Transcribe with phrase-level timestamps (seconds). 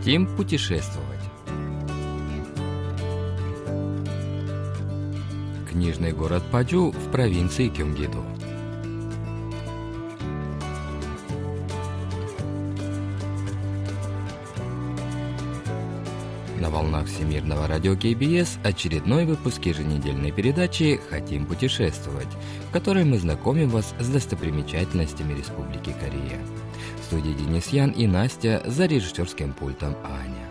[0.00, 1.20] Хотим путешествовать.
[5.70, 8.24] Книжный город Падю в провинции Кюмгиду.
[16.58, 22.28] На волнах Всемирного радио КБС очередной выпуск еженедельной передачи «Хотим путешествовать»,
[22.70, 26.40] в которой мы знакомим вас с достопримечательностями Республики Корея.
[26.98, 30.50] В студии Денис Ян и Настя за режиссерским пультом Аня.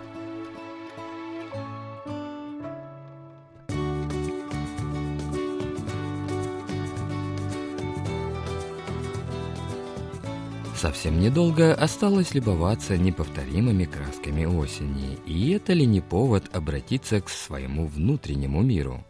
[10.79, 17.85] Совсем недолго осталось любоваться неповторимыми красками осени, и это ли не повод обратиться к своему
[17.85, 19.03] внутреннему миру?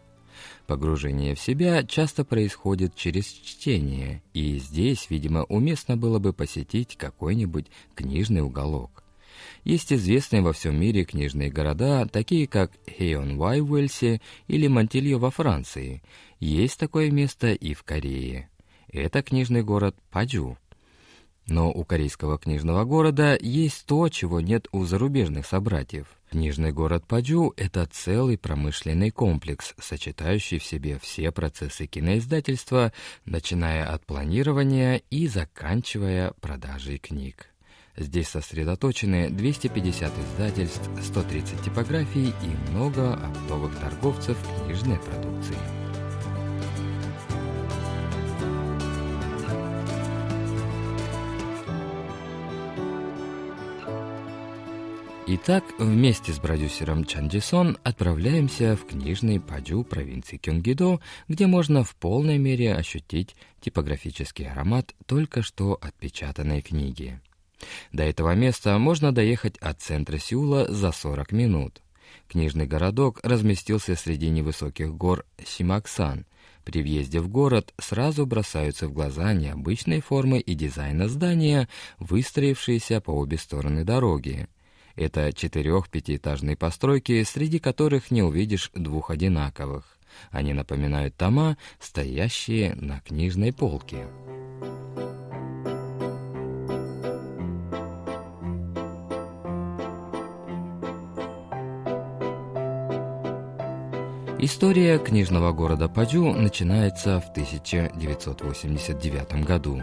[0.70, 7.66] Погружение в себя часто происходит через чтение, и здесь, видимо, уместно было бы посетить какой-нибудь
[7.96, 9.02] книжный уголок.
[9.64, 15.32] Есть известные во всем мире книжные города, такие как Хейон-Вай в Уэльсе или Монтильо во
[15.32, 16.04] Франции.
[16.38, 18.48] Есть такое место и в Корее.
[18.92, 20.56] Это книжный город Паджу.
[21.50, 26.06] Но у корейского книжного города есть то, чего нет у зарубежных собратьев.
[26.30, 32.92] Книжный город Падю– это целый промышленный комплекс, сочетающий в себе все процессы киноиздательства,
[33.24, 37.48] начиная от планирования и заканчивая продажей книг.
[37.96, 45.89] Здесь сосредоточены 250 издательств, 130 типографий и много оптовых торговцев книжной продукции.
[55.32, 61.94] Итак, вместе с продюсером Чан Джисон отправляемся в книжный Падю провинции Кёнгидо, где можно в
[61.94, 67.20] полной мере ощутить типографический аромат только что отпечатанной книги.
[67.92, 71.80] До этого места можно доехать от центра Сеула за 40 минут.
[72.26, 76.26] Книжный городок разместился среди невысоких гор Симаксан.
[76.64, 81.68] При въезде в город сразу бросаются в глаза необычные формы и дизайна здания,
[82.00, 84.48] выстроившиеся по обе стороны дороги.
[85.00, 89.96] Это четырех-пятиэтажные постройки, среди которых не увидишь двух одинаковых.
[90.30, 94.06] Они напоминают тома, стоящие на книжной полке.
[104.38, 109.80] История книжного города Падю начинается в 1989 году.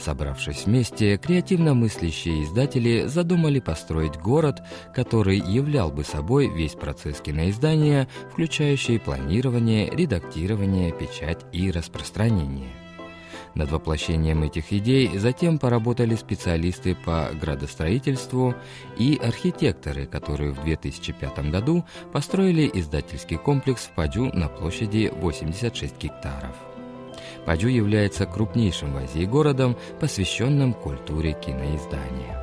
[0.00, 4.62] Собравшись вместе, креативно мыслящие издатели задумали построить город,
[4.94, 12.70] который являл бы собой весь процесс киноиздания, включающий планирование, редактирование, печать и распространение.
[13.54, 18.54] Над воплощением этих идей затем поработали специалисты по градостроительству
[18.96, 26.69] и архитекторы, которые в 2005 году построили издательский комплекс в Падю на площади 86 гектаров.
[27.50, 32.38] Падю является крупнейшим в Азии городом, посвященным культуре киноиздания.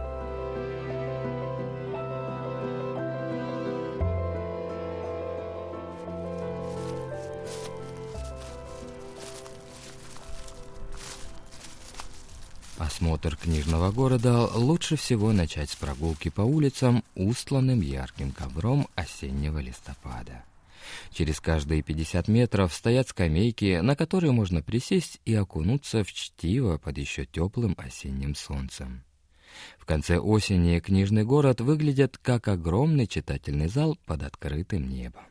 [12.77, 20.43] Осмотр книжного города лучше всего начать с прогулки по улицам, устланным ярким ковром осеннего листопада.
[21.11, 26.97] Через каждые 50 метров стоят скамейки, на которые можно присесть и окунуться в чтиво под
[26.97, 29.03] еще теплым осенним солнцем.
[29.77, 35.23] В конце осени книжный город выглядит как огромный читательный зал под открытым небом.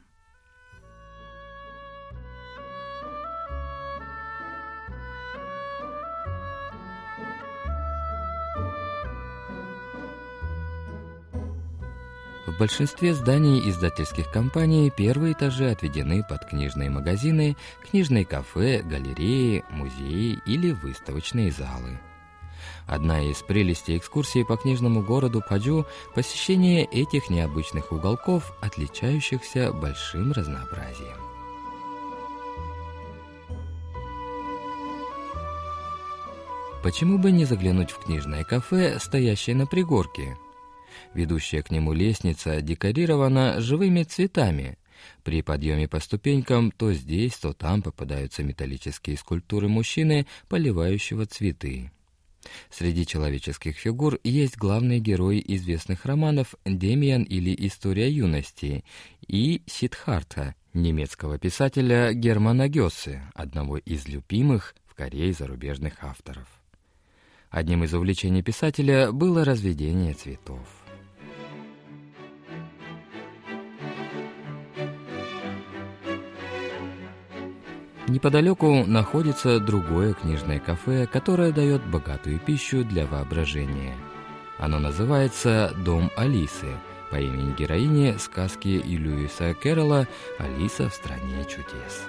[12.46, 17.56] В большинстве зданий издательских компаний первые этажи отведены под книжные магазины,
[17.90, 21.98] книжные кафе, галереи, музеи или выставочные залы.
[22.86, 31.18] Одна из прелестей экскурсии по книжному городу Падю– посещение этих необычных уголков, отличающихся большим разнообразием.
[36.84, 40.38] Почему бы не заглянуть в книжное кафе, стоящее на пригорке–
[41.14, 44.78] Ведущая к нему лестница декорирована живыми цветами.
[45.22, 51.90] При подъеме по ступенькам то здесь, то там попадаются металлические скульптуры мужчины, поливающего цветы.
[52.70, 58.84] Среди человеческих фигур есть главные герои известных романов «Демиан» или «История юности»
[59.26, 66.46] и «Сидхарта» немецкого писателя Германа Гёссе, одного из любимых в Корее зарубежных авторов.
[67.50, 70.85] Одним из увлечений писателя было разведение цветов.
[78.08, 83.96] Неподалеку находится другое книжное кафе, которое дает богатую пищу для воображения.
[84.58, 86.68] Оно называется «Дом Алисы»,
[87.10, 90.06] по имени героини сказки Льюиса Кэрролла
[90.38, 92.04] «Алиса в стране чудес».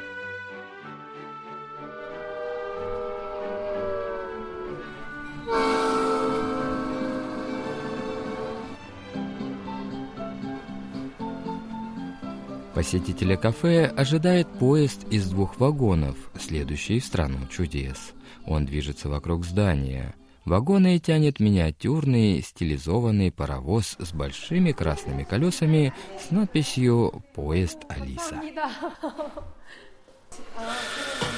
[12.78, 18.14] Посетителя кафе ожидает поезд из двух вагонов, следующий в страну чудес.
[18.46, 20.14] Он движется вокруг здания.
[20.46, 28.40] Вагоны тянет миниатюрный стилизованный паровоз с большими красными колесами с надписью «Поезд Алиса».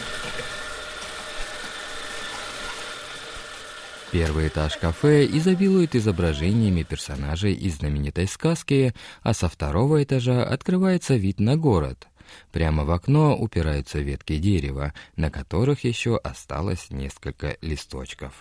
[4.11, 11.39] Первый этаж кафе изобилует изображениями персонажей из знаменитой сказки, а со второго этажа открывается вид
[11.39, 12.07] на город.
[12.51, 18.33] Прямо в окно упираются ветки дерева, на которых еще осталось несколько листочков.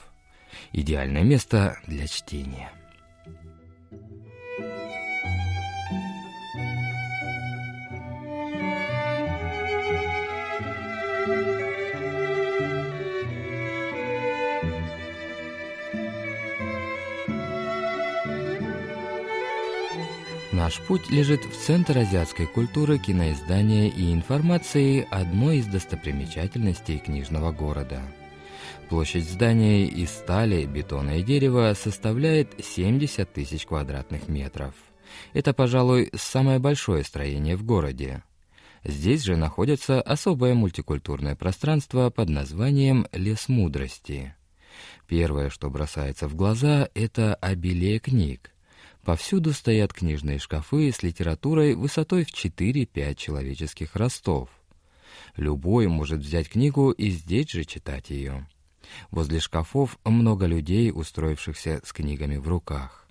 [0.72, 2.72] Идеальное место для чтения.
[20.58, 28.02] Наш путь лежит в центр азиатской культуры, киноиздания и информации одной из достопримечательностей книжного города.
[28.88, 34.74] Площадь здания из стали, бетона и дерева составляет 70 тысяч квадратных метров.
[35.32, 38.24] Это, пожалуй, самое большое строение в городе.
[38.82, 44.34] Здесь же находится особое мультикультурное пространство под названием «Лес мудрости».
[45.06, 48.50] Первое, что бросается в глаза, это обилие книг–
[49.08, 54.50] Повсюду стоят книжные шкафы с литературой высотой в 4-5 человеческих ростов.
[55.34, 58.46] Любой может взять книгу и здесь же читать ее.
[59.10, 63.08] Возле шкафов много людей, устроившихся с книгами в руках.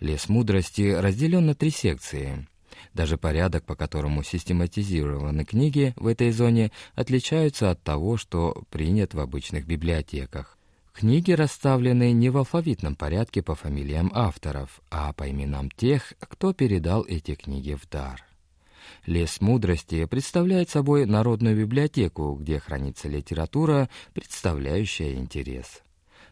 [0.00, 2.48] Лес мудрости разделен на три секции.
[2.92, 9.20] Даже порядок, по которому систематизированы книги в этой зоне, отличаются от того, что принят в
[9.20, 10.58] обычных библиотеках.
[10.92, 17.04] Книги расставлены не в алфавитном порядке по фамилиям авторов, а по именам тех, кто передал
[17.04, 18.22] эти книги в дар.
[19.06, 25.82] Лес мудрости представляет собой народную библиотеку, где хранится литература, представляющая интерес.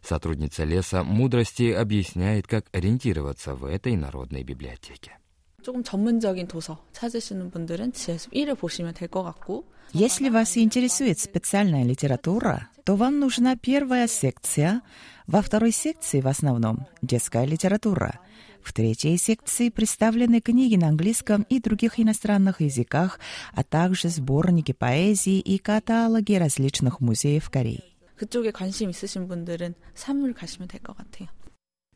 [0.03, 5.20] Сотрудница леса мудрости объясняет, как ориентироваться в этой народной библиотеке.
[5.64, 11.84] 조금 전문적인 도서 찾으시는 분들은 지하숲 1을 보시면 될 것 같고 Если вас интересует специальная
[11.84, 14.82] литература, то вам нужна первая секция,
[15.28, 18.20] во второй секции в основном детская литература,
[18.62, 23.20] в третьей секции представлены книги на английском и других иностранных языках,
[23.54, 27.84] а также сборники поэзии и каталоги различных музеев Кореи.
[28.18, 31.30] 그쪽에 관심 있으신 분들은 3을 가시면 될 것 같아요.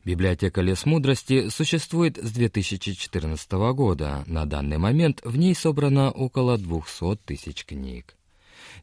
[0.04, 4.22] Библиотека «Лес мудрости» существует с 2014 года.
[4.26, 8.14] На данный момент в ней собрано около 200 тысяч книг.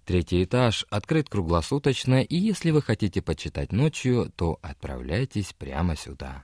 [0.03, 6.43] Третий этаж открыт круглосуточно, и если вы хотите почитать ночью, то отправляйтесь прямо сюда.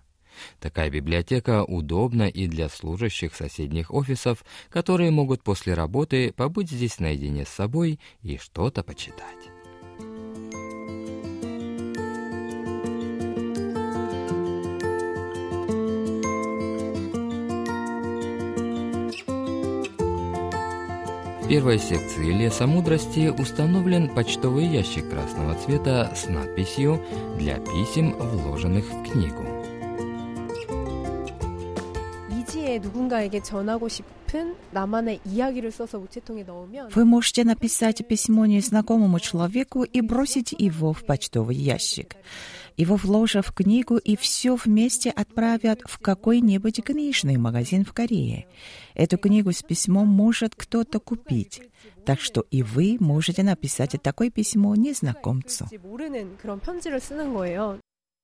[0.59, 7.45] Такая библиотека удобна и для служащих соседних офисов, которые могут после работы побыть здесь наедине
[7.45, 9.56] с собой и что-то почитать.
[21.47, 27.01] В первой секции «Леса мудрости» установлен почтовый ящик красного цвета с надписью
[27.37, 29.45] «Для писем, вложенных в книгу».
[36.93, 42.17] Вы можете написать письмо незнакомому человеку и бросить его в почтовый ящик.
[42.77, 48.45] Его вложат в книгу и все вместе отправят в какой-нибудь книжный магазин в Корее.
[48.93, 51.63] Эту книгу с письмом может кто-то купить.
[52.05, 55.67] Так что и вы можете написать такое письмо незнакомцу.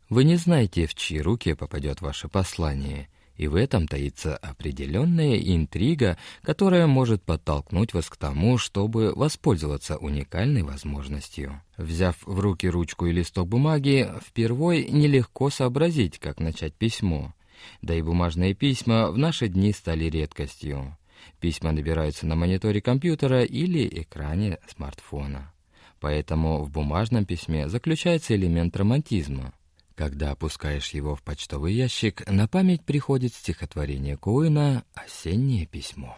[0.09, 6.17] Вы не знаете, в чьи руки попадет ваше послание– и в этом таится определенная интрига,
[6.43, 11.61] которая может подтолкнуть вас к тому, чтобы воспользоваться уникальной возможностью.
[11.77, 17.33] Взяв в руки ручку и листок бумаги, впервой нелегко сообразить, как начать письмо.
[17.81, 20.97] Да и бумажные письма в наши дни стали редкостью.
[21.39, 25.53] Письма набираются на мониторе компьютера или экране смартфона.
[25.99, 29.53] Поэтому в бумажном письме заключается элемент романтизма–
[29.95, 36.17] когда опускаешь его в почтовый ящик, на память приходит стихотворение Коэна «Осеннее письмо».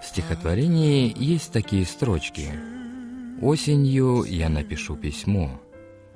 [0.00, 2.50] В стихотворении есть такие строчки.
[3.40, 5.60] «Осенью я напишу письмо,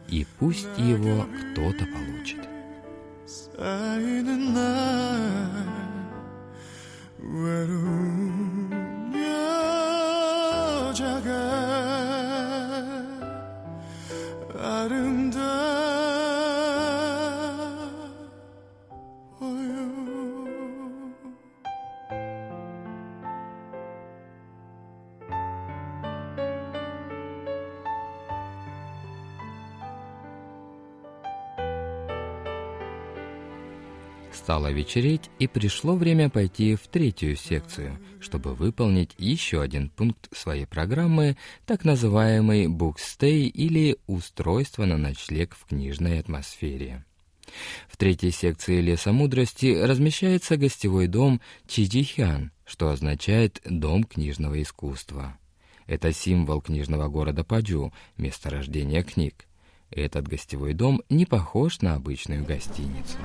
[0.09, 2.60] и пусть его кто-то получит».
[3.31, 4.61] 쌓이는 날
[7.21, 8.80] 외로움.
[34.43, 40.65] Стало вечереть, и пришло время пойти в третью секцию, чтобы выполнить еще один пункт своей
[40.65, 47.05] программы, так называемый «букстей» или «устройство на ночлег в книжной атмосфере».
[47.87, 55.39] В третьей секции «Леса мудрости» размещается гостевой дом Чидихян, что означает «дом книжного искусства».
[55.87, 59.45] Это символ книжного города Паджу, место рождения книг.
[59.91, 63.17] Этот гостевой дом не похож на обычную гостиницу.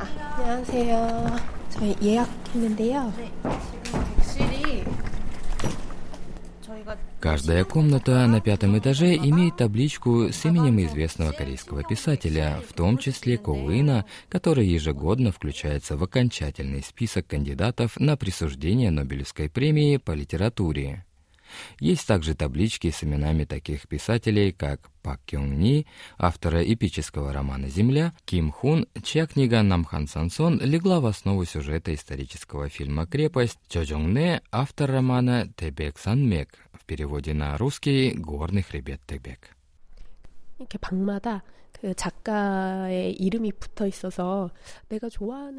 [7.20, 13.38] Каждая комната на пятом этаже имеет табличку с именем известного корейского писателя, в том числе
[13.38, 21.05] Коуина, который ежегодно включается в окончательный список кандидатов на присуждение Нобелевской премии по литературе.
[21.80, 25.86] Есть также таблички с именами таких писателей, как Пак Кён Ни,
[26.18, 32.70] автора эпического романа «Земля», Ким Хун, чья книга «Намхан Сансон» легла в основу сюжета исторического
[32.70, 39.02] фильма «Крепость», Чо Чонг Не, автор романа «Тебек Санмек», в переводе на русский «Горный хребет
[39.06, 39.56] Тебек».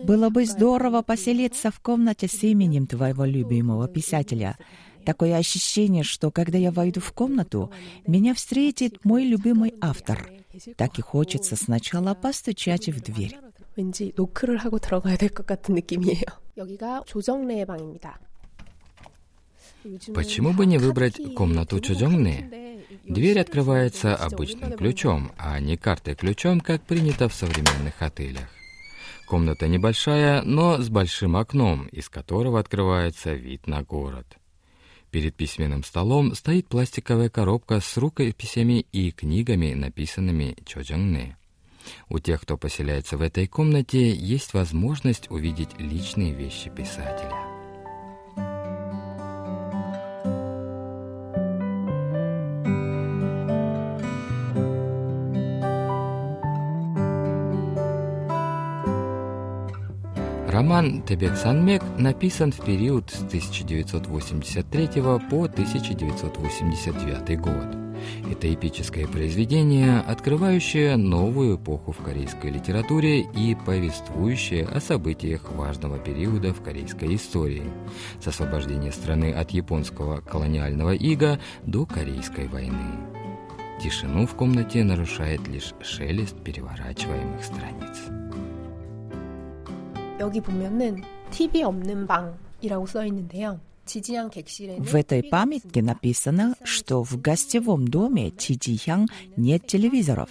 [0.05, 4.57] Было бы здорово поселиться в комнате с именем твоего любимого писателя.
[5.06, 7.72] Такое ощущение, что когда я войду в комнату,
[8.06, 10.30] меня встретит мой любимый автор.
[10.78, 13.38] Так и хочется сначала постучать в дверь.
[13.78, 16.26] 왠지 노크를 하고 들어가야 될 것 같은 느낌이에요.
[16.58, 18.20] 여기가 조정래의 방입니다.
[20.14, 22.84] Почему бы не выбрать комнату Чожонгны?
[23.06, 28.50] Дверь открывается обычным ключом, а не картой-ключом, как принято в современных отелях.
[29.28, 34.38] Комната небольшая, но с большим окном, из которого открывается вид на город.
[35.17, 41.37] Перед письменным столом стоит пластиковая коробка с рукописями и книгами, написанными Чожонгны.
[42.11, 47.46] У тех, кто поселяется в этой комнате, есть возможность увидеть личные вещи писателя.
[60.77, 64.89] Роман «Тебек Санмек» написан в период с 1983
[65.31, 67.75] по 1989 год.
[68.31, 76.53] Это эпическое произведение, открывающее новую эпоху в корейской литературе и повествующее о событиях важного периода
[76.53, 77.73] в корейской истории,
[78.21, 82.99] с освобождения страны от японского колониального ига до Корейской войны.
[83.83, 88.26] Тишину в комнате нарушает лишь шелест переворачиваемых страниц.
[94.79, 100.31] В этой памятке написано, что в гостевом доме Чичихян нет телевизоров.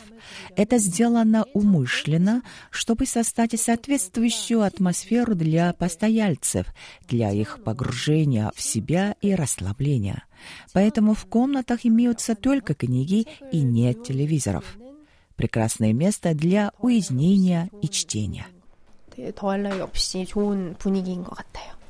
[0.56, 6.66] Это сделано умышленно, чтобы создать соответствующую атмосферу для постояльцев,
[7.08, 10.24] для их погружения в себя и расслабления.
[10.74, 14.78] Поэтому в комнатах имеются только книги и нет телевизоров.
[15.36, 18.48] Прекрасное место для уединения и чтения.
[19.35, 21.81] 더할 나위 없이 좋은 분위기인 것 같아요.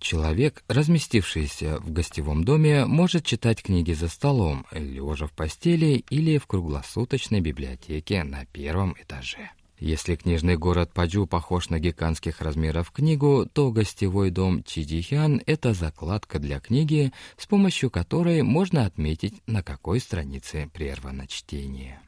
[0.00, 6.46] Человек, разместившийся в гостевом доме, может читать книги за столом, лежа в постели или в
[6.46, 9.50] круглосуточной библиотеке на первом этаже.
[9.80, 16.38] Если книжный город Паджу похож на гигантских размеров книгу, то гостевой дом Чидихян — это закладка
[16.38, 22.00] для книги, с помощью которой можно отметить, на какой странице прервано чтение.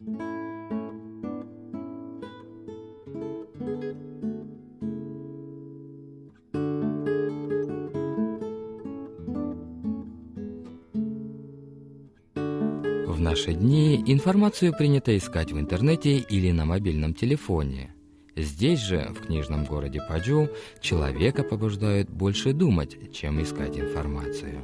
[0.00, 0.47] thank you
[13.29, 17.93] Наши дни информацию принято искать в интернете или на мобильном телефоне.
[18.35, 20.49] Здесь же, в книжном городе Паджу,
[20.81, 24.63] человека побуждают больше думать, чем искать информацию.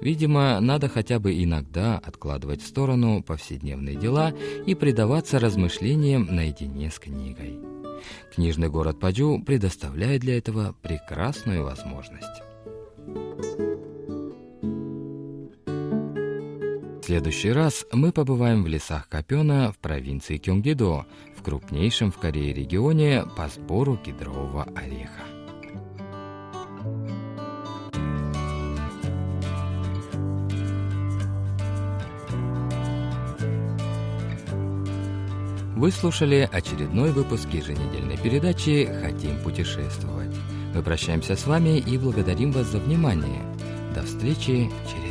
[0.00, 4.32] Видимо, надо хотя бы иногда откладывать в сторону повседневные дела
[4.66, 7.58] и предаваться размышлениям наедине с книгой.
[8.32, 12.45] Книжный город Падю предоставляет для этого прекрасную возможность.
[17.06, 21.06] Следующий раз мы побываем в лесах Копена в провинции Кёнгидо,
[21.38, 25.22] в крупнейшем в Корее регионе по сбору кедрового ореха.
[35.76, 40.34] Вы слушали очередной выпуск еженедельной передачи «Хотим путешествовать».
[40.74, 43.44] Мы прощаемся с вами и благодарим вас за внимание.
[43.94, 45.05] До встречи через